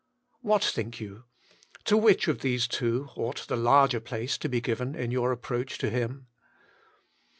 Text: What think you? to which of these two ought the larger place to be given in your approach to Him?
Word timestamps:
What 0.41 0.63
think 0.63 0.99
you? 0.99 1.25
to 1.85 1.95
which 1.95 2.27
of 2.27 2.39
these 2.39 2.67
two 2.67 3.09
ought 3.15 3.45
the 3.47 3.55
larger 3.55 3.99
place 3.99 4.35
to 4.39 4.49
be 4.49 4.59
given 4.59 4.95
in 4.95 5.11
your 5.11 5.31
approach 5.31 5.77
to 5.77 5.91
Him? 5.91 6.25